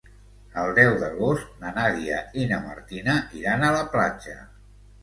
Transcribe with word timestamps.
El 0.61 0.71
deu 0.79 0.93
d'agost 1.03 1.53
na 1.65 1.75
Nàdia 1.77 2.25
i 2.45 2.49
na 2.55 2.61
Martina 2.65 3.21
iran 3.43 3.71
a 3.71 3.73
la 3.79 3.89
platja. 3.97 4.41